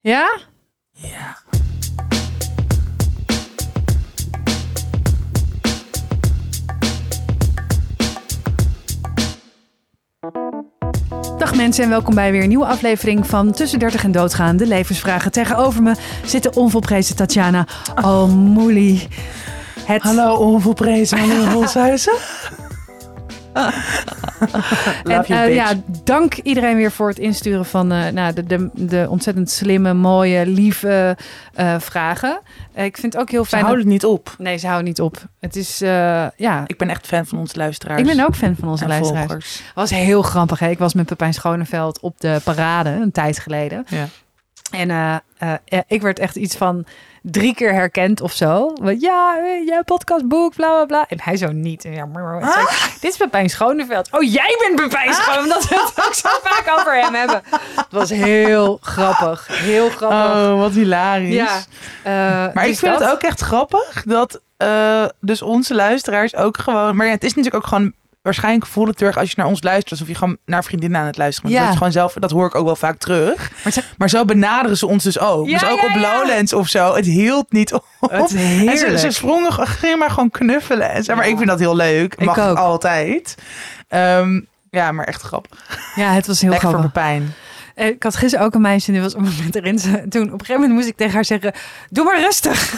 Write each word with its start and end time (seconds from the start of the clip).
Ja? 0.00 0.38
Ja. 0.90 1.36
Dag 11.38 11.54
mensen 11.54 11.84
en 11.84 11.90
welkom 11.90 12.14
bij 12.14 12.32
weer 12.32 12.42
een 12.42 12.48
nieuwe 12.48 12.66
aflevering 12.66 13.26
van 13.26 13.52
Tussen 13.52 13.78
30 13.78 14.04
en 14.04 14.12
Doodgaan. 14.12 14.56
De 14.56 14.66
levensvragen. 14.66 15.32
Tegenover 15.32 15.82
me 15.82 15.94
zit 16.24 16.42
de 16.42 16.54
onvolprezen 16.54 17.16
Tatjana 17.16 17.66
Almouli. 17.94 19.08
Het... 19.84 20.02
Hallo, 20.02 20.34
onvolprezen 20.34 21.18
meneer 21.18 21.50
Holshuizen. 21.54 22.14
En, 25.04 25.24
eh, 25.24 25.54
ja, 25.54 25.72
dank 26.04 26.34
iedereen 26.34 26.76
weer 26.76 26.90
voor 26.92 27.08
het 27.08 27.18
insturen 27.18 27.64
van 27.64 27.92
eh, 27.92 28.08
nou, 28.08 28.32
de, 28.32 28.46
de, 28.46 28.70
de 28.74 29.06
ontzettend 29.08 29.50
slimme, 29.50 29.94
mooie, 29.94 30.46
lieve 30.46 31.16
eh, 31.54 31.74
vragen. 31.78 32.40
Ik 32.74 32.96
vind 32.96 33.12
het 33.12 33.22
ook 33.22 33.30
heel 33.30 33.42
Ze 33.42 33.48
fijn. 33.48 33.62
houden 33.62 33.84
het 33.84 33.92
niet 33.92 34.04
op. 34.04 34.34
Nee, 34.38 34.56
ze 34.56 34.66
houden 34.66 34.86
niet 34.88 35.00
op. 35.00 35.24
Het 35.40 35.56
is, 35.56 35.78
ja. 36.36 36.62
Ik 36.66 36.78
ben 36.78 36.88
echt 36.88 37.06
fan 37.06 37.26
van 37.26 37.38
onze 37.38 37.56
luisteraars. 37.56 38.00
Ik 38.00 38.06
ben 38.06 38.26
ook 38.26 38.36
fan 38.36 38.56
van 38.56 38.68
onze 38.68 38.82
en 38.82 38.88
luisteraars. 38.88 39.26
volgers. 39.26 39.62
was 39.74 39.90
heel 39.90 40.22
grappig. 40.22 40.58
Hè? 40.58 40.68
Ik 40.68 40.78
was 40.78 40.94
met 40.94 41.06
Pepijn 41.06 41.34
Schoneveld 41.34 42.00
op 42.00 42.20
de 42.20 42.40
parade 42.44 42.90
een 42.90 43.12
tijd 43.12 43.38
geleden. 43.38 43.84
Ja. 43.88 44.06
En 44.70 44.90
eh, 44.90 45.14
eh, 45.38 45.52
eh, 45.64 45.78
ik 45.86 46.02
werd 46.02 46.18
echt 46.18 46.36
iets 46.36 46.56
van 46.56 46.84
drie 47.22 47.54
keer 47.54 47.72
herkend 47.72 48.20
of 48.20 48.32
zo. 48.32 48.72
Want 48.80 49.00
ja, 49.00 49.38
jij 49.66 49.82
podcastboek, 49.84 50.54
bla 50.54 50.68
bla 50.68 50.84
bla. 50.84 51.06
En 51.08 51.20
hij 51.20 51.36
zo 51.36 51.52
niet. 51.52 51.84
En 51.84 51.92
ja, 51.92 52.04
ik, 52.04 53.00
Dit 53.00 53.10
is 53.10 53.16
Pepijn 53.16 53.50
Schoneveld. 53.50 54.08
Oh, 54.12 54.22
jij 54.22 54.56
bent 54.58 54.80
Pepijn 54.80 55.14
Schoneveld. 55.14 55.44
Omdat 55.44 55.68
we 55.68 55.92
het 55.94 56.06
ook 56.06 56.14
zo 56.14 56.28
vaak 56.48 56.78
over 56.78 57.00
hem 57.00 57.14
hebben. 57.14 57.42
Het 57.74 57.86
was 57.90 58.10
heel 58.10 58.78
grappig. 58.82 59.46
Heel 59.50 59.88
grappig. 59.88 60.50
Oh, 60.50 60.58
wat 60.58 60.72
hilarisch. 60.72 61.34
ja. 61.34 62.50
Maar 62.54 62.64
ik 62.64 62.70
dus 62.70 62.78
vind 62.78 62.92
dat. 62.92 63.00
het 63.00 63.10
ook 63.10 63.22
echt 63.22 63.40
grappig 63.40 64.02
dat 64.06 64.40
dus 65.20 65.42
onze 65.42 65.74
luisteraars 65.74 66.34
ook 66.36 66.58
gewoon... 66.58 66.96
Maar 66.96 67.06
ja, 67.06 67.12
het 67.12 67.24
is 67.24 67.34
natuurlijk 67.34 67.64
ook 67.64 67.68
gewoon... 67.68 67.92
Waarschijnlijk 68.28 68.66
voelt 68.66 68.88
het 68.88 68.96
terug 68.96 69.16
als 69.18 69.28
je 69.28 69.34
naar 69.36 69.46
ons 69.46 69.62
luistert... 69.62 69.90
alsof 69.90 70.08
je 70.08 70.14
gewoon 70.14 70.36
naar 70.46 70.64
vriendinnen 70.64 71.00
aan 71.00 71.06
het 71.06 71.16
luisteren 71.16 71.50
bent. 71.50 71.62
Ja. 71.62 71.68
Dat 71.68 71.76
gewoon 71.78 71.92
zelf, 71.92 72.12
dat 72.12 72.30
hoor 72.30 72.46
ik 72.46 72.54
ook 72.54 72.64
wel 72.64 72.76
vaak 72.76 72.98
terug. 72.98 73.50
Maar 73.64 73.72
ze- 73.72 73.82
Maar 73.98 74.08
zo 74.08 74.24
benaderen 74.24 74.76
ze 74.76 74.86
ons 74.86 75.04
dus 75.04 75.18
ook. 75.18 75.46
Ja, 75.48 75.58
dus 75.58 75.68
ook 75.68 75.80
ja, 75.80 75.86
op. 75.86 75.94
Lowlands 75.94 76.52
of 76.52 76.68
zo. 76.68 76.94
Het 76.94 77.04
hield 77.04 77.52
niet 77.52 77.72
op. 77.72 77.84
Het 78.00 78.34
En 78.34 78.78
ze, 78.78 78.98
ze 78.98 79.10
sprongen, 79.10 79.52
gingen 79.52 79.98
maar 79.98 80.10
gewoon 80.10 80.30
knuffelen. 80.30 80.90
En 80.90 81.04
zeg 81.04 81.16
maar, 81.16 81.28
ik 81.28 81.36
vind 81.36 81.48
dat 81.48 81.58
heel 81.58 81.76
leuk. 81.76 82.14
Ik 82.14 82.24
Mag 82.26 82.38
ook. 82.38 82.56
altijd. 82.56 83.34
Ehm, 83.88 84.40
ja, 84.70 84.92
maar 84.92 85.04
echt 85.04 85.22
grappig. 85.22 85.58
Ja, 85.94 86.12
het 86.12 86.26
was 86.26 86.40
heel 86.40 86.50
Lekker 86.50 86.68
grappig. 86.68 86.90
voor 86.92 87.00
Pepijn. 87.02 87.34
Eh, 87.74 87.86
Ik 87.86 88.02
had 88.02 88.16
gisteren 88.16 88.46
ook 88.46 88.54
een 88.54 88.60
meisje 88.60 88.92
die 88.92 89.00
was 89.00 89.14
op 89.14 89.20
een 89.20 89.32
moment 89.36 89.54
erin. 89.56 89.76
Toen 89.78 89.92
op 89.92 90.10
een 90.12 90.30
gegeven 90.30 90.54
moment 90.54 90.72
moest 90.72 90.88
ik 90.88 90.96
tegen 90.96 91.14
haar 91.14 91.24
zeggen: 91.24 91.52
Doe 91.90 92.04
maar 92.04 92.20
rustig. 92.20 92.74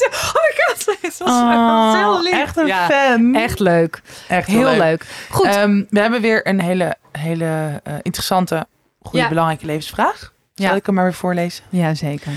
Oh 0.34 0.34
my 0.34 0.64
god, 0.64 0.86
het 1.00 1.18
was, 1.18 1.18
het 1.18 1.18
was 1.18 1.94
heel 1.96 2.22
lief. 2.22 2.32
Oh, 2.32 2.38
echt 2.40 2.56
een 2.56 2.66
Ja, 2.66 2.86
fan. 2.88 3.34
Echt 3.34 3.58
leuk. 3.58 4.00
Echt 4.28 4.46
Heel 4.48 4.76
leuk. 4.76 5.06
Goed. 5.30 5.46
Ehm, 5.46 5.82
we 5.90 6.00
hebben 6.00 6.20
weer 6.20 6.46
een 6.48 6.60
hele, 6.60 6.96
hele 7.12 7.80
eh, 7.84 7.94
interessante, 8.02 8.66
goede, 9.02 9.18
Ja. 9.18 9.28
belangrijke 9.28 9.66
levensvraag. 9.66 10.32
Zal 10.54 10.66
Ja. 10.68 10.74
ik 10.74 10.86
hem 10.86 10.94
maar 10.94 11.04
weer 11.04 11.14
voorlezen? 11.14 11.64
ja, 11.68 11.94
zeker. 11.94 12.32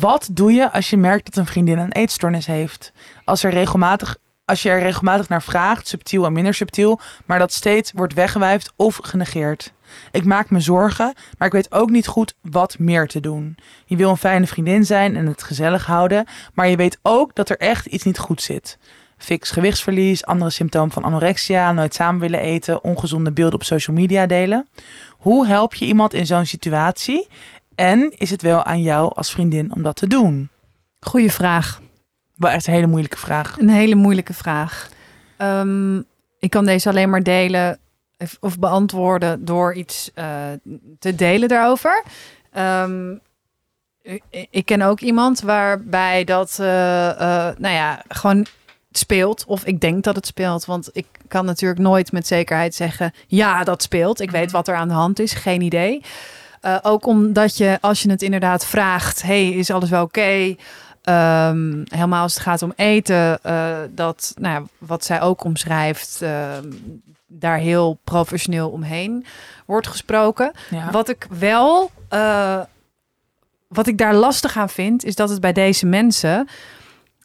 Wat 0.00 0.28
doe 0.30 0.52
je 0.52 0.72
als 0.72 0.90
je 0.90 0.96
merkt 0.96 1.24
dat 1.24 1.36
een 1.36 1.46
vriendin 1.46 1.78
een 1.78 1.92
eetstoornis 1.92 2.46
heeft? 2.46 2.92
Als, 3.24 3.42
er 3.42 3.50
regelmatig, 3.50 4.16
als 4.44 4.62
je 4.62 4.68
er 4.68 4.80
regelmatig 4.80 5.28
naar 5.28 5.42
vraagt, 5.42 5.88
subtiel 5.88 6.24
en 6.24 6.32
minder 6.32 6.54
subtiel, 6.54 7.00
maar 7.26 7.38
dat 7.38 7.52
steeds 7.52 7.92
wordt 7.92 8.14
weggewuifd 8.14 8.72
of 8.76 8.98
genegeerd. 9.02 9.72
Ik 10.10 10.24
maak 10.24 10.50
me 10.50 10.60
zorgen, 10.60 11.14
maar 11.38 11.46
ik 11.46 11.54
weet 11.54 11.72
ook 11.72 11.90
niet 11.90 12.06
goed 12.06 12.34
wat 12.40 12.78
meer 12.78 13.06
te 13.06 13.20
doen. 13.20 13.56
Je 13.86 13.96
wil 13.96 14.10
een 14.10 14.16
fijne 14.16 14.46
vriendin 14.46 14.84
zijn 14.84 15.16
en 15.16 15.26
het 15.26 15.42
gezellig 15.42 15.86
houden, 15.86 16.26
maar 16.54 16.68
je 16.68 16.76
weet 16.76 16.98
ook 17.02 17.34
dat 17.34 17.48
er 17.48 17.56
echt 17.56 17.86
iets 17.86 18.04
niet 18.04 18.18
goed 18.18 18.42
zit. 18.42 18.78
Fix 19.16 19.50
gewichtsverlies, 19.50 20.24
andere 20.24 20.50
symptomen 20.50 20.90
van 20.90 21.02
anorexia, 21.02 21.72
nooit 21.72 21.94
samen 21.94 22.20
willen 22.20 22.40
eten, 22.40 22.84
ongezonde 22.84 23.32
beelden 23.32 23.54
op 23.54 23.64
social 23.64 23.96
media 23.96 24.26
delen. 24.26 24.68
Hoe 25.10 25.46
help 25.46 25.74
je 25.74 25.86
iemand 25.86 26.14
in 26.14 26.26
zo'n 26.26 26.46
situatie? 26.46 27.28
En 27.74 28.12
is 28.16 28.30
het 28.30 28.42
wel 28.42 28.64
aan 28.64 28.82
jou 28.82 29.14
als 29.14 29.30
vriendin 29.30 29.74
om 29.74 29.82
dat 29.82 29.96
te 29.96 30.06
doen? 30.06 30.48
Goeie 31.00 31.32
vraag. 31.32 31.80
Wel 32.34 32.50
echt 32.50 32.66
een 32.66 32.72
hele 32.72 32.86
moeilijke 32.86 33.18
vraag. 33.18 33.58
Een 33.58 33.68
hele 33.68 33.94
moeilijke 33.94 34.32
vraag. 34.34 34.88
Ehm, 35.36 35.96
ik 36.38 36.50
kan 36.50 36.64
deze 36.64 36.88
alleen 36.88 37.10
maar 37.10 37.22
delen 37.22 37.78
of- 38.40 38.58
beantwoorden 38.58 39.44
door 39.44 39.74
iets 39.74 40.10
eh, 40.14 40.26
te 40.98 41.14
delen 41.14 41.48
daarover. 41.48 42.02
Ehm, 42.52 43.14
ik, 44.50 44.64
ken 44.64 44.82
ook 44.82 45.00
iemand 45.00 45.40
waarbij 45.40 46.24
dat, 46.24 46.56
eh, 46.60 47.10
eh, 47.10 47.56
nou 47.58 47.74
ja, 47.74 48.02
gewoon 48.08 48.46
speelt. 48.90 49.44
Of 49.46 49.64
ik 49.64 49.80
denk 49.80 50.04
dat 50.04 50.16
het 50.16 50.26
speelt. 50.26 50.64
Want 50.64 50.90
ik 50.92 51.06
kan 51.28 51.44
natuurlijk 51.44 51.80
nooit 51.80 52.12
met 52.12 52.26
zekerheid 52.26 52.74
zeggen, 52.74 53.12
ja, 53.26 53.64
dat 53.64 53.82
speelt. 53.82 54.20
Ik 54.20 54.30
weet 54.30 54.50
wat 54.50 54.68
er 54.68 54.74
aan 54.74 54.88
de 54.88 54.94
hand 54.94 55.18
is. 55.18 55.32
Geen 55.32 55.60
idee. 55.60 56.02
Ook 56.82 57.06
omdat 57.06 57.56
je, 57.56 57.78
als 57.80 58.02
je 58.02 58.10
het 58.10 58.22
inderdaad 58.22 58.66
vraagt, 58.66 59.22
hey, 59.22 59.48
is 59.48 59.70
alles 59.70 59.90
wel 59.90 60.02
oké? 60.02 60.56
Ehm, 61.02 61.82
helemaal 61.88 62.22
als 62.22 62.34
het 62.34 62.42
gaat 62.42 62.62
om 62.62 62.72
eten, 62.76 63.42
eh, 63.42 63.76
dat, 63.90 64.32
nou 64.40 64.54
ja, 64.54 64.68
wat 64.78 65.04
zij 65.04 65.20
ook 65.20 65.44
omschrijft, 65.44 66.22
ehm, 66.22 66.70
daar 67.26 67.58
heel 67.58 68.00
professioneel 68.04 68.70
omheen 68.70 69.24
wordt 69.66 69.86
gesproken. 69.86 70.52
Ja. 70.70 70.90
Wat 70.90 71.08
ik 71.08 71.26
wel, 71.38 71.90
eh, 72.08 72.60
wat 73.68 73.86
ik 73.86 73.98
daar 73.98 74.14
lastig 74.14 74.56
aan 74.56 74.68
vind, 74.68 75.04
is 75.04 75.14
dat 75.14 75.28
het 75.28 75.40
bij 75.40 75.52
deze 75.52 75.86
mensen 75.86 76.48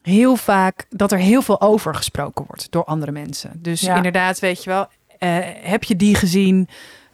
heel 0.02 0.36
vaak, 0.36 0.86
dat 0.90 1.12
er 1.12 1.18
heel 1.18 1.42
veel 1.42 1.60
over 1.60 1.94
gesproken 1.94 2.44
wordt 2.46 2.70
door 2.70 2.84
andere 2.84 3.12
mensen. 3.12 3.52
Dus 3.62 3.80
Ja. 3.80 3.96
inderdaad, 3.96 4.38
weet 4.38 4.64
je 4.64 4.70
wel, 4.70 4.86
eh, 5.18 5.38
heb 5.62 5.84
je 5.84 5.96
die 5.96 6.14
gezien? 6.14 6.68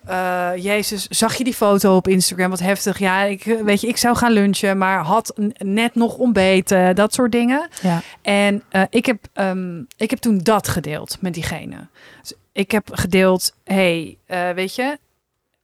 Eh, 0.06 0.50
Jezus, 0.56 1.06
zag 1.08 1.34
je 1.34 1.44
die 1.44 1.54
foto 1.54 1.96
op 1.96 2.08
Instagram? 2.08 2.50
Wat 2.50 2.60
heftig. 2.60 2.98
Ja, 2.98 3.22
ik, 3.22 3.44
weet 3.64 3.80
je, 3.80 3.86
ik 3.86 3.96
zou 3.96 4.16
gaan 4.16 4.32
lunchen, 4.32 4.78
maar 4.78 4.98
had 4.98 5.32
net 5.58 5.94
nog 5.94 6.16
ontbeten. 6.16 6.94
Dat 6.94 7.14
soort 7.14 7.32
dingen. 7.32 7.68
Ja. 7.82 8.02
En 8.22 8.62
eh, 8.68 8.82
ik, 8.90 9.06
heb, 9.06 9.18
ehm, 9.32 9.82
ik 9.96 10.10
heb 10.10 10.18
toen 10.18 10.38
dat 10.38 10.68
gedeeld 10.68 11.16
met 11.20 11.34
diegene. 11.34 11.86
Dus 12.20 12.32
ik 12.52 12.70
heb 12.70 12.88
gedeeld, 12.92 13.54
hey, 13.64 14.18
eh, 14.26 14.50
weet 14.50 14.74
je, 14.74 14.98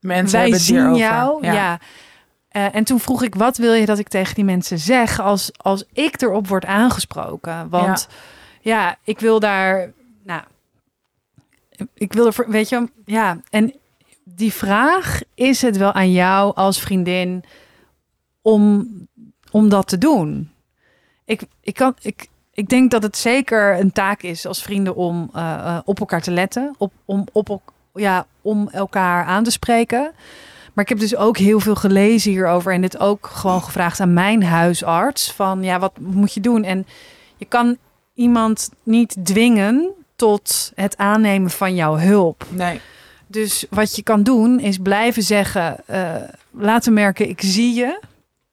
Mensen 0.01 0.33
wij 0.39 0.43
hebben 0.43 0.61
zien 0.61 0.95
jou. 0.95 1.47
Ja. 1.47 1.79
En 2.51 2.85
toen 2.85 3.01
vroeg 3.01 3.23
ik, 3.23 3.35
wat 3.35 3.57
wil 3.57 3.73
je 3.73 3.87
dat 3.87 3.99
ik 3.99 4.09
tegen 4.09 4.35
die 4.35 4.45
mensen 4.45 4.79
zeg 4.79 5.21
als, 5.21 5.51
als 5.57 5.85
ik 5.93 6.23
erop 6.23 6.49
word 6.49 6.65
aangesproken? 6.65 7.69
Want 7.69 8.09
ja, 8.61 8.97
ik 9.05 9.21
wil 9.21 9.41
daar, 9.41 9.93
nou, 10.25 10.43
ik 11.95 12.13
wil 12.13 12.27
er, 12.27 12.51
weet 12.51 12.69
je, 12.69 12.89
ja. 13.05 13.41
En 13.51 13.80
die 14.37 14.53
vraag, 14.53 15.21
is 15.35 15.63
het 15.63 15.77
wel 15.77 15.93
aan 15.93 16.13
jou 16.13 16.55
als 16.55 16.81
vriendin 16.81 17.45
om, 18.43 18.89
om 19.51 19.69
dat 19.69 19.89
te 19.89 19.99
doen? 19.99 20.51
Ik, 21.25 21.43
ik, 21.61 21.75
kan, 21.75 21.95
ik, 22.01 22.29
ik 22.53 22.69
denk 22.69 22.91
dat 22.91 23.03
het 23.03 23.17
zeker 23.17 23.81
een 23.81 23.93
taak 23.93 24.23
is 24.23 24.47
als 24.47 24.63
vrienden 24.63 24.97
om 24.97 25.31
eh, 25.33 25.53
eh, 25.53 25.79
op 25.85 26.01
elkaar 26.01 26.23
te 26.23 26.31
letten, 26.31 26.75
op, 26.79 26.93
om, 27.05 27.27
op, 27.33 27.61
ja, 27.95 28.27
om 28.43 28.69
elkaar 28.69 29.25
aan 29.25 29.45
te 29.45 29.51
spreken. 29.51 30.13
Maar 30.73 30.85
ik 30.85 30.91
heb 30.91 30.99
dus 30.99 31.17
ook 31.17 31.37
heel 31.37 31.61
veel 31.61 31.75
gelezen 31.75 32.31
hierover 32.31 32.73
en 32.73 32.81
dit 32.81 32.99
ook 32.99 33.27
gewoon 33.27 33.63
gevraagd 33.63 34.01
aan 34.01 34.13
mijn 34.13 34.43
huisarts 34.43 35.33
van 35.33 35.63
ja, 35.63 35.79
wat 35.79 35.99
moet 35.99 36.35
je 36.35 36.41
doen? 36.41 36.65
En 36.65 36.87
je 37.37 37.45
kan 37.45 37.77
iemand 38.15 38.71
niet 38.83 39.17
dwingen 39.23 39.91
tot 40.17 40.73
het 40.75 40.97
aannemen 40.97 41.51
van 41.51 41.75
jouw 41.75 41.97
hulp. 41.97 42.45
Nee. 42.51 42.81
Dus 43.31 43.65
wat 43.71 43.97
je 43.97 44.03
kan 44.03 44.23
doen 44.23 44.61
is 44.61 44.79
blijven 44.79 45.23
zeggen, 45.23 45.77
eh, 45.87 46.15
laten 46.51 46.93
merken, 46.93 47.29
ik 47.29 47.41
zie 47.41 47.75
je. 47.75 48.01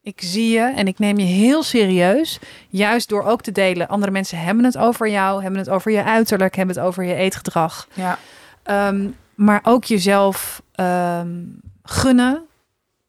Ik 0.02 0.22
zie 0.22 0.50
je 0.50 0.74
en 0.76 0.88
ik 0.88 1.00
neem 1.00 1.18
je 1.18 1.26
heel 1.26 1.64
serieus. 1.64 2.40
Juist 2.70 3.10
door 3.10 3.24
ook 3.24 3.42
te 3.42 3.52
delen. 3.52 3.88
Andere 3.88 4.12
mensen 4.12 4.40
hebben 4.40 4.64
het 4.64 4.78
over 4.78 5.10
jou, 5.10 5.42
hebben 5.42 5.60
het 5.60 5.70
over 5.70 5.92
je 5.92 6.04
uiterlijk, 6.04 6.56
hebben 6.56 6.76
het 6.76 6.86
over 6.86 7.04
je 7.04 7.14
eetgedrag. 7.14 7.88
Ja. 7.94 8.20
Ehm, 8.64 9.08
maar 9.36 9.60
ook 9.64 9.84
jezelf 9.84 10.62
ehm, 10.72 11.36
gunnen 11.84 12.42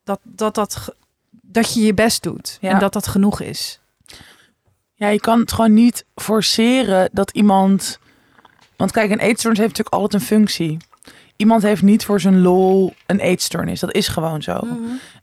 dat, 0.05 0.21
dat, 0.23 0.55
dat, 0.55 0.94
dat 1.31 1.75
je 1.75 1.81
je 1.81 1.94
best 1.94 2.23
doet. 2.23 2.59
Ja. 2.61 2.71
En 2.71 2.79
dat 2.79 2.93
dat 2.93 3.06
genoeg 3.06 3.41
is. 3.41 3.81
ja, 4.94 5.09
je 5.09 5.21
kan 5.21 5.41
het 5.41 5.53
gewoon 5.53 5.75
niet 5.75 6.05
forceren 6.14 7.09
dat 7.12 7.31
iemand... 7.31 7.99
Want 8.76 8.93
kijk, 8.93 9.11
een 9.11 9.19
eetstoornis 9.19 9.61
heeft 9.61 9.76
natuurlijk 9.76 10.03
altijd 10.03 10.23
een 10.23 10.29
functie. 10.29 10.79
Iemand 11.38 11.62
heeft 11.62 11.82
niet 11.82 12.05
voor 12.05 12.20
zijn 12.20 12.40
lol 12.40 12.94
een 13.06 13.20
eetstoornis. 13.20 13.81
Dat 13.81 13.94
is 13.94 14.08
gewoon 14.08 14.43
zo. 14.43 14.61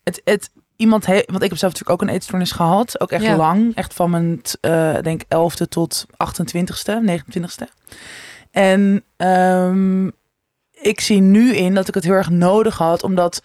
Het, 0.03 0.21
het, 0.23 0.49
iemand 0.75 1.05
heeft, 1.05 1.31
want 1.31 1.43
ik 1.43 1.49
heb 1.49 1.57
zelf 1.57 1.73
natuurlijk 1.73 2.01
ook 2.01 2.07
een 2.07 2.13
eetstoornis 2.15 2.51
gehad. 2.51 2.99
Ook 2.99 3.11
echt 3.11 3.23
Ja. 3.23 3.35
lang. 3.35 3.75
Echt 3.75 3.93
van 3.93 4.09
mijn, 4.09 4.41
eh 4.61 4.97
denk 5.01 5.21
11e 5.23 5.67
tot 5.69 6.05
28e, 6.17 7.01
29e. 7.05 7.67
En 8.51 9.03
ehm, 9.17 10.07
ik 10.71 10.99
zie 11.01 11.21
nu 11.21 11.55
in 11.55 11.73
dat 11.73 11.87
ik 11.87 11.93
het 11.93 12.03
heel 12.03 12.13
erg 12.13 12.29
nodig 12.29 12.77
had, 12.77 13.03
omdat 13.03 13.43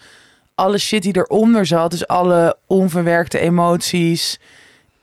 alle 0.54 0.78
shit 0.78 1.02
die 1.02 1.16
eronder 1.16 1.66
zat, 1.66 1.90
dus 1.90 2.06
alle 2.06 2.56
onverwerkte 2.66 3.38
emoties, 3.38 4.38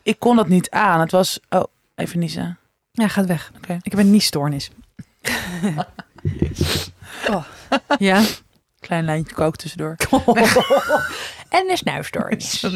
ik 0.03 0.19
kon 0.19 0.35
dat 0.35 0.47
niet 0.47 0.69
aan. 0.69 0.99
Het 0.99 1.11
was, 1.11 1.39
oh, 1.49 1.63
even 1.95 2.19
niezen. 2.19 2.57
Ja, 2.91 3.07
gaat 3.07 3.25
weg. 3.25 3.51
Oké. 3.57 3.77
Ik 3.81 3.91
heb 3.91 3.99
een 3.99 4.11
niesstoornis. 4.11 4.71
oh. 7.29 7.43
Ja. 7.97 8.21
Klein 8.79 9.05
lijntje 9.05 9.35
kook 9.35 9.55
tussendoor. 9.55 9.95
en 11.49 11.69
een 11.69 11.77
snuifstoornis. 11.77 12.65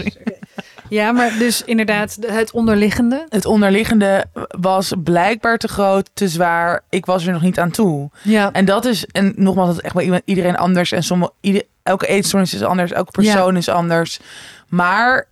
Ja, 0.92 1.12
maar 1.12 1.38
dus 1.38 1.64
inderdaad 1.64 2.18
het 2.26 2.52
onderliggende. 2.52 3.26
Het 3.30 3.46
onderliggende 3.46 4.26
was 4.48 4.94
blijkbaar 5.04 5.58
te 5.58 5.68
groot, 5.68 6.10
te 6.14 6.28
zwaar. 6.28 6.84
Ik 6.90 7.06
was 7.06 7.26
er 7.26 7.34
nog 7.34 7.42
niet 7.42 7.60
aan 7.60 7.72
toe. 7.72 8.10
Ja. 8.24 8.52
En 8.52 8.66
dat 8.66 8.86
is, 8.86 9.06
en 9.06 9.34
nogmaals, 9.36 9.68
dat 9.68 9.78
is 9.78 9.84
echt 9.84 9.94
bij 9.94 10.22
iedereen 10.26 10.58
anders. 10.58 10.92
En 10.92 11.04
sommige, 11.04 11.32
ieder, 11.42 11.64
elke 11.84 12.08
eetstoornis 12.08 12.54
is 12.54 12.64
anders, 12.64 12.92
elke 12.92 13.12
persoon 13.12 13.58
is 13.58 13.70
anders. 13.70 14.20
Maar 14.68 15.28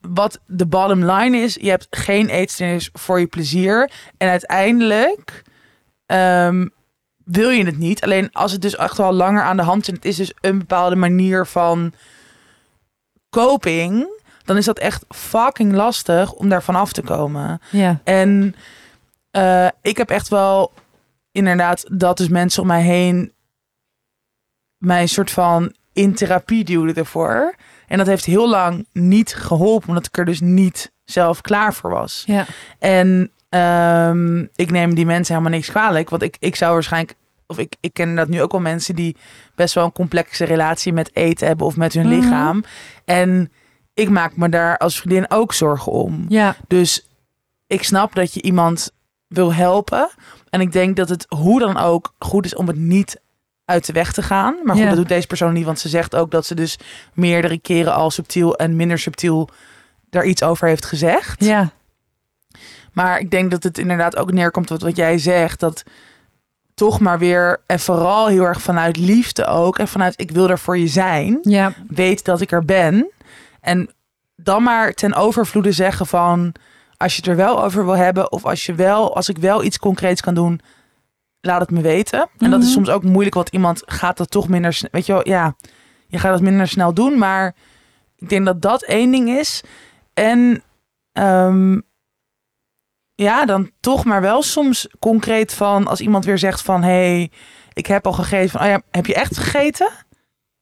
wat 0.00 0.40
de 0.46 0.66
bottom 0.66 1.04
line 1.10 1.36
is, 1.36 1.54
je 1.60 1.70
hebt 1.70 1.86
geen 1.90 2.28
eetstoornis 2.28 2.90
voor 2.92 3.20
je 3.20 3.26
plezier. 3.26 3.90
En 4.16 4.28
uiteindelijk 4.28 5.42
ehm, 6.06 6.66
wil 7.30 7.50
je 7.50 7.64
het 7.64 7.78
niet. 7.78 8.02
Alleen 8.02 8.32
als 8.32 8.52
het 8.52 8.62
dus 8.62 8.76
echt 8.76 8.96
wel 8.96 9.12
langer 9.12 9.42
aan 9.42 9.56
de 9.56 9.62
hand 9.62 9.82
is, 9.82 9.88
en 9.88 9.94
het 9.94 10.04
is 10.04 10.16
dus 10.16 10.32
een 10.40 10.58
bepaalde 10.58 10.96
manier 10.96 11.46
van 11.46 11.92
coping, 13.30 14.08
dan 14.44 14.56
is 14.56 14.64
dat 14.64 14.78
echt 14.78 15.04
fucking 15.08 15.74
lastig 15.74 16.32
om 16.32 16.48
daar 16.48 16.62
vanaf 16.62 16.92
te 16.92 17.02
komen. 17.02 17.60
Ja. 17.70 18.00
En 18.04 18.54
eh, 19.30 19.68
ik 19.82 19.96
heb 19.96 20.10
echt 20.10 20.28
wel 20.28 20.72
inderdaad 21.32 21.84
dat 21.88 22.16
dus 22.16 22.28
mensen 22.28 22.62
om 22.62 22.68
mij 22.68 22.82
heen 22.82 23.32
mij 24.78 25.00
een 25.00 25.08
soort 25.08 25.30
van 25.30 25.74
in 25.92 26.14
therapie 26.14 26.64
duwden 26.64 26.94
ervoor. 26.94 27.54
En 27.86 27.98
dat 27.98 28.06
heeft 28.06 28.24
heel 28.24 28.48
lang 28.48 28.86
niet 28.92 29.34
geholpen, 29.34 29.88
omdat 29.88 30.06
ik 30.06 30.18
er 30.18 30.24
dus 30.24 30.40
niet 30.40 30.92
zelf 31.04 31.40
klaar 31.40 31.74
voor 31.74 31.90
was. 31.90 32.22
Ja. 32.26 32.46
En 32.78 33.30
ehm, 33.48 34.40
ik 34.54 34.70
neem 34.70 34.94
die 34.94 35.06
mensen 35.06 35.34
helemaal 35.34 35.56
niks 35.56 35.70
kwalijk, 35.70 36.10
want 36.10 36.22
ik, 36.22 36.36
ik 36.38 36.56
zou 36.56 36.72
waarschijnlijk, 36.72 37.14
of 37.50 37.58
ik, 37.58 37.76
ik 37.80 37.92
ken 37.92 38.14
dat 38.16 38.28
nu 38.28 38.42
ook 38.42 38.52
wel 38.52 38.60
mensen 38.60 38.94
die 38.94 39.16
best 39.54 39.74
wel 39.74 39.84
een 39.84 39.92
complexe 39.92 40.44
relatie 40.44 40.92
met 40.92 41.16
eten 41.16 41.46
hebben 41.46 41.66
of 41.66 41.76
met 41.76 41.92
hun 41.92 42.06
Mhm. 42.08 42.14
lichaam. 42.20 42.64
En 43.04 43.52
ik 43.94 44.08
maak 44.08 44.36
me 44.36 44.48
daar 44.48 44.78
als 44.78 44.98
vriendin 45.00 45.30
ook 45.30 45.52
zorgen 45.52 45.92
om. 45.92 46.24
Ja. 46.28 46.56
Dus 46.68 47.06
ik 47.66 47.82
snap 47.82 48.14
dat 48.14 48.34
je 48.34 48.42
iemand 48.42 48.90
wil 49.28 49.54
helpen. 49.54 50.10
En 50.50 50.60
ik 50.60 50.72
denk 50.72 50.96
dat 50.96 51.08
het 51.08 51.26
hoe 51.28 51.60
dan 51.60 51.76
ook 51.76 52.14
goed 52.18 52.44
is 52.44 52.54
om 52.54 52.66
het 52.66 52.76
niet 52.76 53.20
uit 53.64 53.86
de 53.86 53.92
weg 53.92 54.12
te 54.12 54.22
gaan. 54.22 54.56
Maar 54.64 54.74
goed, 54.74 54.82
Ja. 54.84 54.88
dat 54.88 54.98
doet 54.98 55.08
deze 55.08 55.26
persoon 55.26 55.52
niet. 55.52 55.64
Want 55.64 55.78
ze 55.78 55.88
zegt 55.88 56.16
ook 56.16 56.30
dat 56.30 56.46
ze 56.46 56.54
dus 56.54 56.78
meerdere 57.14 57.58
keren 57.58 57.94
al 57.94 58.10
subtiel 58.10 58.56
en 58.56 58.76
minder 58.76 58.98
subtiel 58.98 59.48
daar 60.10 60.24
iets 60.24 60.42
over 60.42 60.68
heeft 60.68 60.84
gezegd. 60.84 61.44
Ja. 61.44 61.70
Maar 62.92 63.18
ik 63.18 63.30
denk 63.30 63.50
dat 63.50 63.62
het 63.62 63.78
inderdaad 63.78 64.16
ook 64.16 64.32
neerkomt 64.32 64.70
op 64.70 64.80
wat 64.80 64.96
jij 64.96 65.18
zegt. 65.18 65.60
Dat 65.60 65.82
toch 66.80 67.00
maar 67.00 67.18
weer, 67.18 67.62
en 67.66 67.80
vooral 67.80 68.26
heel 68.26 68.44
erg 68.44 68.62
vanuit 68.62 68.96
liefde 68.96 69.46
ook. 69.46 69.78
En 69.78 69.88
vanuit 69.88 70.20
ik 70.20 70.30
wil 70.30 70.48
er 70.48 70.58
voor 70.58 70.78
je 70.78 70.86
zijn 70.86 71.38
Ja. 71.42 71.72
weet 71.88 72.24
dat 72.24 72.40
ik 72.40 72.52
er 72.52 72.64
ben. 72.64 73.10
En 73.60 73.90
dan 74.36 74.62
maar 74.62 74.92
ten 74.92 75.14
overvloede 75.14 75.72
zeggen 75.72 76.06
van 76.06 76.54
als 76.96 77.12
je 77.14 77.20
het 77.20 77.30
er 77.30 77.36
wel 77.36 77.64
over 77.64 77.84
wil 77.84 77.96
hebben 77.96 78.32
of 78.32 78.44
als 78.44 78.66
je 78.66 78.74
wel 78.74 79.16
als 79.16 79.28
ik 79.28 79.38
wel 79.38 79.64
iets 79.64 79.78
concreets 79.78 80.20
kan 80.20 80.34
doen, 80.34 80.60
laat 81.40 81.60
het 81.60 81.70
me 81.70 81.80
weten. 81.80 82.28
En 82.38 82.50
dat 82.50 82.60
is 82.60 82.64
Mhm. 82.66 82.74
soms 82.74 82.88
ook 82.88 83.02
moeilijk, 83.04 83.34
want 83.34 83.48
iemand 83.48 83.82
gaat 83.86 84.16
dat 84.16 84.30
toch 84.30 84.48
minder. 84.48 84.80
Weet 84.90 85.06
je 85.06 85.12
wel, 85.12 85.28
ja, 85.28 85.54
je 86.06 86.18
gaat 86.18 86.32
het 86.32 86.42
minder 86.42 86.68
snel 86.68 86.94
doen, 86.94 87.18
maar 87.18 87.54
ik 88.16 88.28
denk 88.28 88.44
dat 88.46 88.62
dat 88.62 88.82
één 88.82 89.10
ding 89.10 89.28
is. 89.28 89.62
En 90.14 90.62
ehm, 91.12 91.78
ja, 93.22 93.44
dan 93.44 93.70
toch 93.80 94.04
maar 94.04 94.20
wel 94.20 94.42
soms 94.42 94.88
concreet 94.98 95.54
van 95.54 95.86
als 95.86 96.00
iemand 96.00 96.24
weer 96.24 96.38
zegt 96.38 96.62
van 96.62 96.82
hey, 96.82 97.30
ik 97.72 97.86
heb 97.86 98.06
al 98.06 98.12
gegeten. 98.12 98.50
Van, 98.50 98.60
oh 98.60 98.66
ja, 98.66 98.82
heb 98.90 99.06
je 99.06 99.14
echt 99.14 99.36
gegeten? 99.38 99.90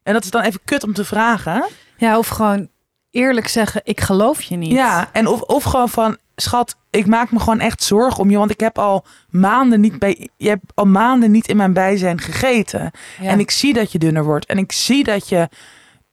En 0.03 0.13
dat 0.13 0.25
is 0.25 0.31
dan 0.31 0.43
even 0.43 0.61
kut 0.65 0.85
om 0.85 0.93
te 0.93 1.05
vragen. 1.05 1.65
Ja, 1.97 2.19
of 2.19 2.29
gewoon 2.29 2.69
eerlijk 3.11 3.49
zeggen, 3.49 3.81
ik 3.85 4.01
geloof 4.01 4.43
je 4.43 4.57
niet. 4.57 4.73
Ja, 4.73 5.09
en 5.13 5.27
of, 5.27 5.41
of 5.41 5.63
gewoon 5.63 5.89
van, 5.89 6.17
schat, 6.37 6.77
ik 6.91 7.07
maak 7.07 7.31
me 7.31 7.39
gewoon 7.39 7.61
echt 7.61 7.83
zorgen 7.83 8.21
om 8.21 8.31
je. 8.31 8.39
Want 8.39 8.51
ik 8.51 8.61
heb 8.61 8.79
al 8.79 9.05
maanden 9.29 9.81
niet 9.81 9.99
bij, 9.99 10.29
je 10.37 10.49
hebt 10.49 10.65
al 10.75 10.87
maanden 10.87 11.31
niet 11.31 11.49
in 11.49 11.57
mijn 11.57 11.73
bijzijn 11.73 12.21
gegeten. 12.21 12.91
Ja. 13.21 13.29
En 13.29 13.41
ik 13.41 13.51
zie 13.51 13.73
dat 13.73 13.93
je 13.93 13.99
dunner 13.99 14.25
wordt. 14.25 14.47
En 14.47 14.59
ik 14.59 14.73
zie 14.73 15.05
dat 15.05 15.29
je, 15.29 15.49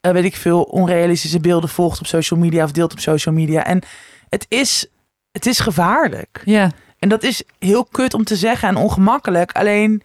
eh, 0.01 0.11
weet 0.11 0.23
ik 0.23 0.35
veel, 0.35 0.61
onrealistische 0.61 1.39
beelden 1.39 1.69
volgt 1.69 1.99
op 1.99 2.05
social 2.05 2.39
media 2.39 2.63
of 2.63 2.71
deelt 2.71 2.91
op 2.91 2.99
social 2.99 3.35
media. 3.35 3.65
En 3.65 3.83
het 4.29 4.45
is, 4.49 4.87
het 5.35 5.45
is 5.45 5.59
gevaarlijk. 5.59 6.41
Ja. 6.45 6.71
En 6.99 7.09
dat 7.09 7.23
is 7.23 7.43
heel 7.59 7.85
kut 7.91 8.13
om 8.13 8.23
te 8.23 8.35
zeggen 8.35 8.69
en 8.69 8.75
ongemakkelijk. 8.75 9.51
Alleen, 9.51 10.03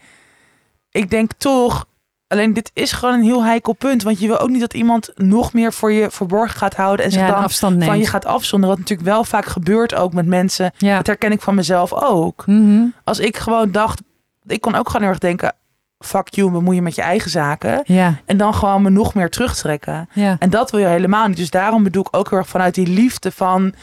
ik 0.90 1.10
denk 1.10 1.30
toch, 1.36 1.86
alleen 2.26 2.52
dit 2.52 2.70
is 2.74 2.92
gewoon 2.92 3.14
een 3.14 3.22
heel 3.22 3.44
heikel 3.44 3.72
punt. 3.72 4.02
Want 4.02 4.20
je 4.20 4.26
wil 4.26 4.38
ook 4.38 4.48
niet 4.48 4.60
dat 4.60 4.74
iemand 4.74 5.10
nog 5.14 5.52
meer 5.52 5.72
voor 5.72 5.92
je 5.92 6.10
verborgen 6.10 6.58
gaat 6.58 6.74
houden. 6.74 7.04
En 7.04 7.12
zich 7.12 7.20
ja, 7.20 7.26
dan 7.26 7.42
afstand 7.42 7.76
neemt. 7.76 7.90
van 7.90 7.98
je 7.98 8.06
gaat 8.06 8.24
afzonderen. 8.24 8.76
Wat 8.76 8.84
natuurlijk 8.84 9.08
wel 9.08 9.24
vaak 9.24 9.44
gebeurt 9.44 9.94
ook 9.94 10.12
met 10.12 10.26
mensen. 10.26 10.72
Ja. 10.78 10.96
Dat 10.96 11.06
herken 11.06 11.32
ik 11.32 11.40
van 11.40 11.54
mezelf 11.54 11.92
ook. 11.92 12.46
Mhm. 12.46 12.84
Als 13.04 13.18
ik 13.18 13.36
gewoon 13.36 13.72
dacht, 13.72 14.00
ik 14.46 14.60
kon 14.60 14.74
ook 14.74 14.86
gewoon 14.86 15.02
heel 15.02 15.10
erg 15.10 15.20
denken, 15.20 15.54
fuck 15.98 16.28
you, 16.28 16.50
bemoei 16.50 16.76
je 16.76 16.82
met 16.82 16.94
je 16.94 17.02
eigen 17.02 17.30
zaken. 17.30 17.82
Ja. 17.84 18.20
En 18.24 18.36
dan 18.36 18.54
gewoon 18.54 18.82
me 18.82 18.90
nog 18.90 19.14
meer 19.14 19.30
terugtrekken. 19.30 20.08
Ja. 20.12 20.36
En 20.38 20.50
dat 20.50 20.70
wil 20.70 20.80
je 20.80 20.86
helemaal 20.86 21.28
niet. 21.28 21.36
Dus 21.36 21.50
daarom 21.50 21.82
bedoel 21.82 22.02
ik 22.02 22.16
ook 22.16 22.30
heel 22.30 22.38
erg 22.38 22.48
vanuit 22.48 22.74
die 22.74 22.86
liefde 22.86 23.32
van 23.32 23.74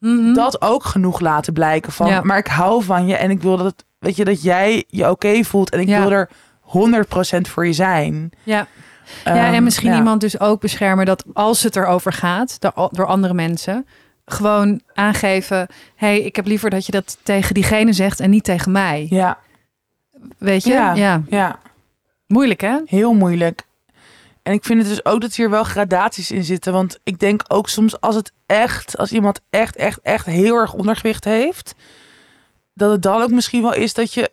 Mhm. 0.00 0.32
dat 0.32 0.62
ook 0.62 0.84
genoeg 0.84 1.20
laten 1.20 1.52
blijken 1.52 1.92
van. 1.92 2.06
Ja. 2.06 2.20
Maar 2.22 2.38
ik 2.38 2.46
hou 2.46 2.82
van 2.84 3.06
je 3.06 3.16
en 3.16 3.30
ik 3.30 3.42
wil 3.42 3.56
dat, 3.56 3.66
het, 3.66 3.84
weet 3.98 4.16
je, 4.16 4.24
dat 4.24 4.42
jij 4.42 4.84
je 4.88 5.10
oké 5.10 5.42
voelt. 5.44 5.70
En 5.70 5.80
ik 5.80 5.88
Ja. 5.88 6.00
wil 6.00 6.10
er 6.12 6.28
100% 6.60 7.48
voor 7.48 7.66
je 7.66 7.72
zijn. 7.72 8.30
Ja. 8.42 8.66
ja, 9.24 9.46
en 9.46 9.54
Ehm, 9.54 9.62
misschien 9.62 9.94
iemand 9.94 10.20
dus 10.20 10.40
ook 10.40 10.60
beschermen 10.60 11.06
dat 11.06 11.24
als 11.32 11.62
het 11.62 11.76
erover 11.76 12.12
gaat, 12.12 12.56
door, 12.60 12.88
door 12.92 13.06
andere 13.06 13.34
mensen, 13.34 13.86
gewoon 14.24 14.80
aangeven: 14.94 15.66
hey, 15.96 16.20
ik 16.20 16.36
heb 16.36 16.46
liever 16.46 16.70
dat 16.70 16.86
je 16.86 16.92
dat 16.92 17.18
tegen 17.22 17.54
diegene 17.54 17.92
zegt 17.92 18.20
en 18.20 18.30
niet 18.30 18.44
tegen 18.44 18.72
mij. 18.72 19.06
Ja, 19.10 19.38
Weet 20.38 20.64
je? 20.64 20.70
Ja. 20.72 20.94
ja. 20.94 21.22
ja. 21.28 21.58
Moeilijk, 22.26 22.60
hè? 22.60 22.76
Heel 22.86 23.12
moeilijk. 23.12 23.62
En 24.50 24.56
ik 24.56 24.64
vind 24.64 24.80
het 24.80 24.88
dus 24.88 25.04
ook 25.04 25.20
dat 25.20 25.34
hier 25.34 25.50
wel 25.50 25.64
gradaties 25.64 26.30
in 26.30 26.44
zitten. 26.44 26.72
Want 26.72 26.98
ik 27.04 27.18
denk 27.18 27.42
ook 27.48 27.68
soms 27.68 28.00
als 28.00 28.14
het 28.14 28.32
echt, 28.46 28.98
als 28.98 29.12
iemand 29.12 29.40
echt, 29.50 29.76
echt, 29.76 30.00
echt 30.02 30.26
heel 30.26 30.56
erg 30.56 30.72
ondergewicht 30.72 31.24
heeft, 31.24 31.74
dat 32.74 32.90
het 32.90 33.02
dan 33.02 33.22
ook 33.22 33.30
misschien 33.30 33.62
wel 33.62 33.74
is 33.74 33.94
dat 33.94 34.14
je. 34.14 34.30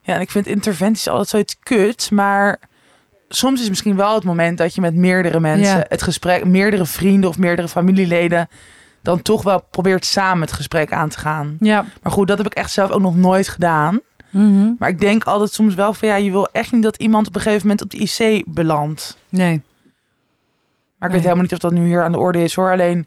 Ja, 0.00 0.14
en 0.14 0.20
ik 0.20 0.30
vind 0.30 0.46
interventies 0.46 1.08
altijd 1.08 1.28
zoiets 1.28 1.58
kut. 1.58 2.10
Maar 2.10 2.60
soms 3.28 3.60
is 3.60 3.68
misschien 3.68 3.96
wel 3.96 4.14
het 4.14 4.24
moment 4.24 4.58
dat 4.58 4.74
je 4.74 4.80
met 4.80 4.94
meerdere 4.94 5.40
mensen 5.40 5.76
Ja. 5.76 5.84
het 5.88 6.02
gesprek, 6.02 6.44
meerdere 6.44 6.86
vrienden 6.86 7.30
of 7.30 7.38
meerdere 7.38 7.68
familieleden, 7.68 8.48
dan 9.02 9.22
toch 9.22 9.42
wel 9.42 9.62
probeert 9.70 10.04
samen 10.04 10.40
het 10.40 10.52
gesprek 10.52 10.92
aan 10.92 11.08
te 11.08 11.18
gaan. 11.18 11.56
Ja. 11.60 11.84
Maar 12.02 12.12
goed, 12.12 12.28
dat 12.28 12.38
heb 12.38 12.46
ik 12.46 12.54
echt 12.54 12.70
zelf 12.70 12.90
ook 12.90 13.00
nog 13.00 13.16
nooit 13.16 13.48
gedaan. 13.48 14.00
Mhm. 14.30 14.72
Maar 14.78 14.88
ik 14.88 15.00
denk 15.00 15.24
altijd 15.24 15.52
soms 15.52 15.74
wel 15.74 15.94
van 15.94 16.08
ja, 16.08 16.16
je 16.16 16.30
wil 16.30 16.48
echt 16.52 16.72
niet 16.72 16.82
dat 16.82 16.96
iemand 16.96 17.26
op 17.26 17.34
een 17.34 17.40
gegeven 17.40 17.62
moment 17.68 17.82
op 17.82 17.90
de 17.90 17.96
IC 17.98 18.44
belandt. 18.46 19.16
Nee. 19.28 19.50
Maar 19.52 19.60
ik 20.98 21.00
Nee. 21.00 21.10
weet 21.10 21.20
helemaal 21.22 21.42
niet 21.42 21.52
of 21.52 21.58
dat 21.58 21.72
nu 21.72 21.86
hier 21.86 22.04
aan 22.04 22.12
de 22.12 22.18
orde 22.18 22.42
is 22.42 22.54
hoor. 22.54 22.70
Alleen. 22.72 23.06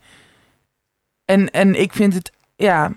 En, 1.25 1.49
en 1.51 1.81
ik 1.81 1.93
vind 1.93 2.13
het, 2.13 2.31
ja, 2.55 2.91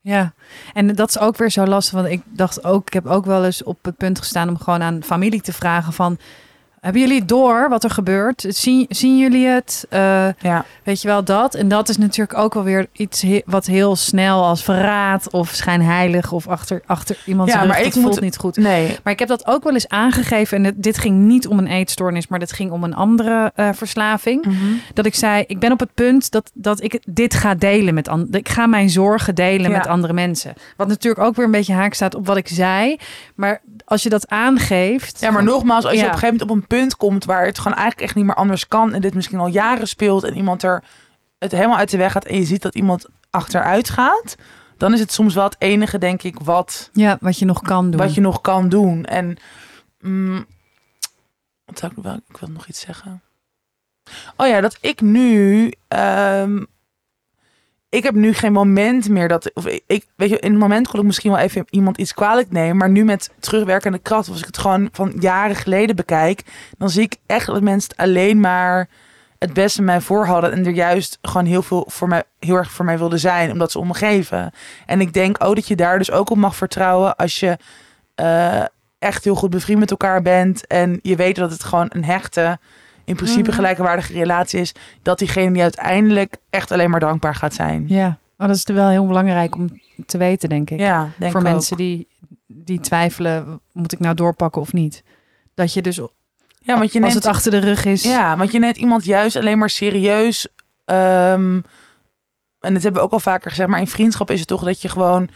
Ja, 0.00 0.32
en 0.74 0.94
dat 0.94 1.08
is 1.08 1.18
ook 1.18 1.36
weer 1.36 1.50
zo 1.50 1.64
lastig. 1.66 1.94
Want 1.94 2.08
ik 2.08 2.22
dacht 2.26 2.64
ook, 2.64 2.86
ik 2.86 2.92
heb 2.92 3.06
ook 3.06 3.24
wel 3.24 3.44
eens 3.44 3.62
op 3.62 3.78
het 3.84 3.96
punt 3.96 4.18
gestaan 4.18 4.48
om 4.48 4.56
gewoon 4.58 4.82
aan 4.82 5.02
familie 5.02 5.40
te 5.40 5.52
vragen 5.52 5.92
van. 5.92 6.18
Hebben 6.84 7.02
jullie 7.02 7.24
door 7.24 7.68
wat 7.68 7.84
er 7.84 7.90
gebeurt? 7.90 8.44
Zien, 8.48 8.86
zien 8.88 9.18
jullie 9.18 9.46
het? 9.46 9.86
Eh, 9.88 10.26
ja, 10.38 10.64
weet 10.82 11.02
je 11.02 11.08
wel 11.08 11.24
dat? 11.24 11.54
En 11.54 11.68
dat 11.68 11.88
is 11.88 11.96
natuurlijk 11.96 12.38
ook 12.38 12.54
wel 12.54 12.62
weer 12.62 12.86
iets 12.92 13.22
he- 13.22 13.42
wat 13.46 13.66
heel 13.66 13.96
snel 13.96 14.44
als 14.44 14.62
verraad 14.64 15.30
of 15.30 15.48
schijnheilig 15.48 16.32
of 16.32 16.48
achter, 16.48 16.82
achter 16.86 17.16
iemand 17.26 17.48
Ja, 17.48 17.58
rug, 17.58 17.66
maar 17.68 17.76
dat 17.76 17.86
ik 17.86 17.92
voelt 17.92 18.04
moet- 18.06 18.20
niet 18.20 18.36
goed. 18.36 18.56
nee, 18.56 18.96
Maar 19.02 19.12
ik 19.12 19.18
heb 19.18 19.28
dat 19.28 19.46
ook 19.46 19.64
wel 19.64 19.72
eens 19.72 19.88
aangegeven. 19.88 20.56
En 20.56 20.64
het- 20.64 20.82
dit 20.82 20.98
ging 20.98 21.18
niet 21.18 21.46
om 21.48 21.58
een 21.58 21.66
eetstoornis, 21.66 22.28
maar 22.28 22.38
dit 22.38 22.52
ging 22.52 22.70
om 22.70 22.84
een 22.84 22.94
andere 22.94 23.52
eh, 23.54 23.68
verslaving. 23.72 24.46
Dat 24.94 25.06
ik 25.06 25.14
zei, 25.14 25.44
ik 25.46 25.58
ben 25.58 25.72
op 25.72 25.80
het 25.80 25.94
punt 25.94 26.30
dat, 26.30 26.50
dat 26.54 26.82
ik 26.82 27.00
dit 27.06 27.34
ga 27.34 27.54
delen 27.54 27.94
met 27.94 28.08
anderen. 28.08 28.32
Ik 28.40 28.48
ga 28.48 28.66
mijn 28.66 28.90
zorgen 28.90 29.34
delen 29.34 29.70
Ja. 29.70 29.76
met 29.76 29.86
andere 29.86 30.12
mensen. 30.12 30.54
Wat 30.76 30.88
natuurlijk 30.88 31.24
ook 31.24 31.36
weer 31.36 31.44
een 31.44 31.50
beetje 31.50 31.72
haak 31.74 31.94
staat 31.94 32.14
op 32.14 32.26
wat 32.26 32.36
ik 32.36 32.48
zei. 32.48 32.96
Maar 33.34 33.60
als 33.84 34.02
je 34.02 34.08
dat 34.08 34.28
aangeeft... 34.28 35.20
ja, 35.20 35.30
maar 35.30 35.44
nogmaals, 35.44 35.84
als 35.84 35.92
je 35.94 35.98
op 35.98 36.04
een 36.04 36.12
gegeven 36.18 36.36
moment 36.36 36.50
op 36.50 36.56
een 36.56 36.66
punt 36.76 36.96
komt 36.96 37.24
waar 37.24 37.46
het 37.46 37.58
gewoon 37.58 37.76
eigenlijk 37.76 38.06
echt 38.06 38.14
niet 38.14 38.24
meer 38.24 38.34
anders 38.34 38.68
kan 38.68 38.92
en 38.94 39.00
dit 39.00 39.14
misschien 39.14 39.38
al 39.38 39.46
jaren 39.46 39.88
speelt 39.88 40.24
en 40.24 40.36
iemand 40.36 40.62
er 40.62 40.84
het 41.38 41.52
helemaal 41.52 41.76
uit 41.78 41.90
de 41.90 41.96
weg 41.96 42.12
gaat 42.12 42.24
en 42.24 42.36
je 42.38 42.44
ziet 42.44 42.62
dat 42.62 42.74
iemand 42.74 43.06
achteruit 43.30 43.90
gaat, 43.90 44.34
dan 44.76 44.92
is 44.92 45.00
het 45.00 45.12
soms 45.12 45.34
wel 45.34 45.44
het 45.44 45.56
enige, 45.58 45.98
denk 45.98 46.22
ik, 46.22 46.38
wat, 46.40 46.90
Ja, 46.92 47.16
wat 47.20 47.38
je 47.38 47.44
nog 47.44 47.62
kan 47.62 47.90
doen. 47.90 48.00
wat 48.00 48.14
je 48.14 48.20
nog 48.20 48.40
kan 48.40 48.68
doen. 48.68 49.04
En 49.04 49.36
mm, 50.00 50.46
Wat 51.64 51.78
zou 51.78 51.92
ik 51.96 52.02
wel? 52.02 52.14
Ik 52.28 52.36
wil 52.36 52.48
nog 52.48 52.66
iets 52.66 52.80
zeggen. 52.80 53.22
Oh 54.36 54.46
ja, 54.46 54.60
dat 54.60 54.78
ik 54.80 55.00
nu. 55.00 55.72
ehm, 55.88 56.62
ik 57.94 58.02
heb 58.02 58.14
nu 58.14 58.32
geen 58.32 58.52
moment 58.52 59.08
meer 59.08 59.28
dat. 59.28 59.50
Of 59.54 59.66
ik, 59.66 60.06
weet 60.16 60.28
je, 60.28 60.38
in 60.38 60.50
het 60.50 60.60
moment 60.60 60.88
kon 60.88 61.00
ik 61.00 61.06
misschien 61.06 61.30
wel 61.30 61.40
even 61.40 61.64
iemand 61.70 61.98
iets 61.98 62.14
kwalijk 62.14 62.50
nemen. 62.50 62.76
Maar 62.76 62.90
nu 62.90 63.04
met 63.04 63.30
terugwerkende 63.38 63.98
kracht, 63.98 64.28
als 64.28 64.38
ik 64.38 64.46
het 64.46 64.58
gewoon 64.58 64.88
van 64.92 65.12
jaren 65.18 65.56
geleden 65.56 65.96
bekijk. 65.96 66.42
Dan 66.78 66.90
zie 66.90 67.02
ik 67.02 67.16
echt 67.26 67.46
dat 67.46 67.62
mensen 67.62 67.90
het 67.90 68.00
alleen 68.00 68.40
maar 68.40 68.88
het 69.38 69.52
beste 69.52 69.82
mij 69.82 70.00
voor 70.00 70.26
hadden. 70.26 70.52
En 70.52 70.66
er 70.66 70.72
juist 70.72 71.18
gewoon 71.22 71.46
heel 71.46 71.62
veel 71.62 71.84
voor 71.88 72.08
mij, 72.08 72.22
heel 72.38 72.56
erg 72.56 72.70
voor 72.70 72.84
mij 72.84 72.98
wilden 72.98 73.18
zijn. 73.18 73.50
Omdat 73.50 73.70
ze 73.70 73.78
om 73.78 73.86
me 73.86 73.94
geven. 73.94 74.52
En 74.86 75.00
ik 75.00 75.12
denk 75.12 75.44
ook 75.44 75.54
dat 75.54 75.68
je 75.68 75.76
daar 75.76 75.98
dus 75.98 76.10
ook 76.10 76.30
op 76.30 76.36
mag 76.36 76.56
vertrouwen. 76.56 77.16
Als 77.16 77.40
je 77.40 77.58
eh, 78.14 78.64
echt 78.98 79.24
heel 79.24 79.34
goed 79.34 79.50
bevriend 79.50 79.78
met 79.78 79.90
elkaar 79.90 80.22
bent. 80.22 80.66
En 80.66 80.98
je 81.02 81.16
weet 81.16 81.36
dat 81.36 81.50
het 81.50 81.64
gewoon 81.64 81.86
een 81.88 82.04
hechte, 82.04 82.58
in 83.04 83.14
principe 83.16 83.42
Mhm. 83.48 83.52
gelijkwaardige 83.56 84.12
relatie 84.12 84.60
is. 84.60 84.72
Dat 85.02 85.18
diegene 85.18 85.52
die 85.52 85.62
uiteindelijk 85.62 86.36
echt 86.50 86.70
alleen 86.70 86.90
maar 86.90 87.00
dankbaar 87.00 87.34
gaat 87.34 87.54
zijn. 87.54 87.84
Ja, 87.88 88.18
oh, 88.38 88.46
dat 88.46 88.56
is 88.56 88.64
wel 88.64 88.88
heel 88.88 89.06
belangrijk 89.06 89.54
om 89.54 89.80
te 90.06 90.18
weten, 90.18 90.48
denk 90.48 90.70
ik. 90.70 90.78
Ja, 90.78 91.08
denk 91.18 91.32
Voor 91.32 91.40
ik 91.40 91.46
ook. 91.46 91.52
mensen 91.52 91.76
die, 91.76 92.08
die 92.46 92.80
twijfelen, 92.80 93.60
moet 93.72 93.92
ik 93.92 93.98
nou 93.98 94.14
doorpakken 94.14 94.60
of 94.60 94.72
niet? 94.72 95.02
Dat 95.54 95.72
je 95.72 95.82
dus, 95.82 95.96
Ja, 95.96 96.78
want 96.78 96.92
je 96.92 97.00
als 97.02 97.12
neemt, 97.12 97.24
het 97.24 97.26
achter 97.34 97.50
de 97.50 97.58
rug 97.58 97.84
is... 97.84 98.02
ja, 98.02 98.36
want 98.36 98.52
je 98.52 98.58
neemt 98.58 98.76
iemand 98.76 99.04
juist 99.04 99.36
alleen 99.36 99.58
maar 99.58 99.70
serieus. 99.70 100.48
ehm, 100.84 101.60
en 102.60 102.72
dat 102.74 102.82
hebben 102.82 103.00
we 103.00 103.06
ook 103.06 103.12
al 103.12 103.20
vaker 103.20 103.50
gezegd. 103.50 103.68
Maar 103.68 103.80
in 103.80 103.86
vriendschap 103.86 104.30
is 104.30 104.38
het 104.38 104.48
toch 104.48 104.64
dat 104.64 104.82
je 104.82 104.88
gewoon... 104.88 105.28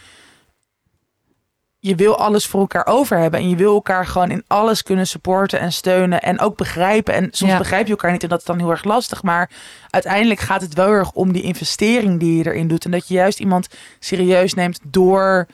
Je 1.81 1.95
wil 1.95 2.17
alles 2.17 2.45
voor 2.45 2.59
elkaar 2.59 2.85
over 2.85 3.17
hebben. 3.17 3.39
En 3.39 3.49
je 3.49 3.55
wil 3.55 3.73
elkaar 3.73 4.05
gewoon 4.05 4.31
in 4.31 4.43
alles 4.47 4.83
kunnen 4.83 5.07
supporten 5.07 5.59
en 5.59 5.71
steunen. 5.71 6.21
En 6.21 6.39
ook 6.39 6.57
begrijpen. 6.57 7.13
En 7.13 7.27
soms 7.31 7.51
Ja. 7.51 7.57
begrijp 7.57 7.85
je 7.85 7.91
elkaar 7.91 8.11
niet. 8.11 8.23
En 8.23 8.29
dat 8.29 8.39
is 8.39 8.45
dan 8.45 8.57
heel 8.59 8.69
erg 8.71 8.83
lastig. 8.83 9.23
Maar 9.23 9.49
uiteindelijk 9.89 10.39
gaat 10.39 10.61
het 10.61 10.73
wel 10.73 10.89
erg 10.89 11.11
om 11.11 11.31
die 11.31 11.41
investering 11.41 12.19
die 12.19 12.37
je 12.37 12.45
erin 12.45 12.67
doet. 12.67 12.85
En 12.85 12.91
dat 12.91 13.07
je 13.07 13.13
juist 13.13 13.39
iemand 13.39 13.67
serieus 13.99 14.53
neemt 14.53 14.79
door... 14.83 15.47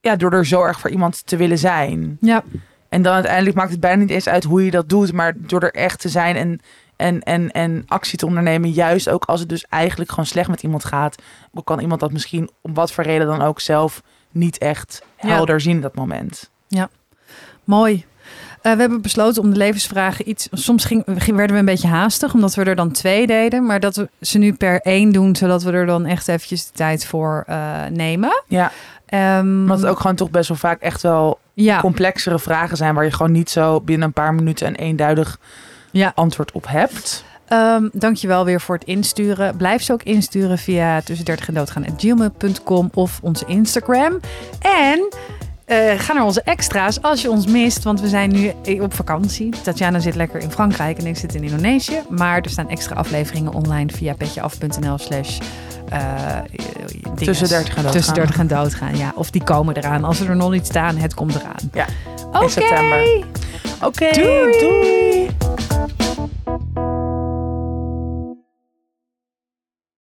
Ja, 0.00 0.16
door 0.16 0.32
er 0.32 0.46
zo 0.46 0.62
erg 0.62 0.80
voor 0.80 0.90
iemand 0.90 1.26
te 1.26 1.36
willen 1.36 1.58
zijn. 1.58 2.16
ja. 2.20 2.42
En 2.88 3.02
dan 3.02 3.14
uiteindelijk 3.14 3.56
maakt 3.56 3.70
het 3.70 3.80
bijna 3.80 4.00
niet 4.00 4.10
eens 4.10 4.28
uit 4.28 4.44
hoe 4.44 4.64
je 4.64 4.70
dat 4.70 4.88
doet, 4.88 5.12
maar 5.12 5.32
door 5.36 5.60
er 5.62 5.74
echt 5.74 6.00
te 6.00 6.08
zijn 6.08 6.36
en, 6.36 6.60
en, 6.96 7.20
en, 7.22 7.50
en 7.50 7.82
actie 7.86 8.18
te 8.18 8.26
ondernemen, 8.26 8.70
juist 8.70 9.08
ook 9.08 9.24
als 9.24 9.40
het 9.40 9.48
dus 9.48 9.64
eigenlijk 9.68 10.10
gewoon 10.10 10.26
slecht 10.26 10.48
met 10.48 10.62
iemand 10.62 10.84
gaat, 10.84 11.22
dan 11.52 11.64
kan 11.64 11.80
iemand 11.80 12.00
dat 12.00 12.12
misschien 12.12 12.50
om 12.60 12.74
wat 12.74 12.92
voor 12.92 13.04
reden 13.04 13.26
dan 13.26 13.42
ook 13.42 13.60
zelf 13.60 14.02
niet 14.32 14.58
echt 14.58 15.02
Ja. 15.20 15.28
helder 15.28 15.60
zien 15.60 15.74
in 15.74 15.80
dat 15.80 15.94
moment. 15.94 16.50
Mooi. 17.64 18.04
Eh, 18.62 18.72
we 18.72 18.80
hebben 18.80 19.00
besloten 19.02 19.42
om 19.42 19.50
de 19.50 19.56
levensvragen 19.56 20.28
iets. 20.28 20.48
Soms 20.52 20.84
ging, 20.84 21.04
werden 21.26 21.52
we 21.52 21.58
een 21.58 21.64
beetje 21.64 21.88
haastig, 21.88 22.34
omdat 22.34 22.54
we 22.54 22.64
er 22.64 22.74
dan 22.76 22.90
twee 22.92 23.26
deden. 23.26 23.66
Maar 23.66 23.80
dat 23.80 23.96
we 23.96 24.08
ze 24.20 24.38
nu 24.38 24.52
per 24.54 24.80
één 24.80 25.12
doen, 25.12 25.36
zodat 25.36 25.62
we 25.62 25.72
er 25.72 25.86
dan 25.86 26.06
echt 26.06 26.28
eventjes 26.28 26.66
de 26.66 26.72
tijd 26.72 27.06
voor 27.06 27.44
eh, 27.46 27.86
nemen. 27.90 28.42
Ja, 28.48 28.72
Ehm, 29.06 29.40
omdat 29.60 29.78
het 29.80 29.86
ook 29.88 30.00
gewoon 30.00 30.16
toch 30.16 30.30
best 30.30 30.48
wel 30.48 30.56
vaak 30.58 30.80
echt 30.80 31.02
wel 31.02 31.38
ja, 31.54 31.80
complexere 31.80 32.38
vragen 32.38 32.76
zijn 32.76 32.94
waar 32.94 33.04
je 33.04 33.10
gewoon 33.12 33.32
niet 33.32 33.50
zo 33.50 33.80
binnen 33.80 34.06
een 34.06 34.12
paar 34.12 34.34
minuten 34.34 34.66
een 34.66 34.74
eenduidig 34.74 35.38
Ja. 35.90 36.12
antwoord 36.14 36.52
op 36.52 36.66
hebt. 36.68 37.24
Ehm 37.48 37.88
dankjewel 37.92 38.44
weer 38.44 38.60
voor 38.60 38.74
het 38.74 38.84
insturen. 38.84 39.56
Blijf 39.56 39.82
ze 39.82 39.92
ook 39.92 40.02
insturen 40.02 40.58
via 40.58 41.00
tussen 41.00 41.24
30 41.24 41.48
en 41.48 42.90
of 42.94 43.20
onze 43.22 43.44
Instagram. 43.46 44.20
En 44.60 45.08
eh, 45.64 45.98
ga 45.98 46.12
naar 46.12 46.24
onze 46.24 46.42
extra's 46.42 47.02
als 47.02 47.22
je 47.22 47.30
ons 47.30 47.46
mist, 47.46 47.82
want 47.82 48.00
we 48.00 48.08
zijn 48.08 48.30
nu 48.30 48.52
op 48.80 48.94
vakantie. 48.94 49.54
Tatjana 49.62 49.98
zit 49.98 50.14
lekker 50.14 50.40
in 50.40 50.50
Frankrijk 50.50 50.98
en 50.98 51.06
ik 51.06 51.16
zit 51.16 51.34
in 51.34 51.42
Indonesië. 51.42 52.00
Maar 52.08 52.40
er 52.40 52.50
staan 52.50 52.68
extra 52.68 52.94
afleveringen 52.94 53.52
online 53.52 53.92
via 53.92 54.14
petjeaf.nl 54.14 54.98
slash 54.98 55.38
eh, 55.88 56.38
dinges. 57.02 57.38
Tussen 57.38 57.48
30 57.48 57.68
en 57.68 57.74
doodgaan. 57.74 57.92
Tussen 57.92 58.14
30 58.14 58.38
en 58.38 58.46
doodgaan, 58.46 58.96
ja. 58.96 59.12
Of 59.14 59.30
die 59.30 59.44
komen 59.44 59.76
eraan. 59.76 60.04
Als 60.04 60.16
ze 60.16 60.26
er 60.26 60.36
nog 60.36 60.50
niet 60.50 60.66
staan, 60.66 60.96
het 60.96 61.14
komt 61.14 61.34
eraan. 61.34 61.70
Ja, 61.72 61.86
Oké. 62.26 62.42
in 62.42 62.50
september. 62.50 63.24
Oké, 63.82 64.10
Doei. 64.12 64.58
doei. 64.60 65.01